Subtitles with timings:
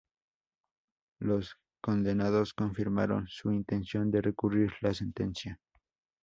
[1.19, 5.59] Los condenados confirmaron su intención de recurrir la sentencia.